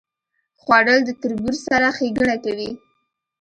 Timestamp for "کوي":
2.45-2.71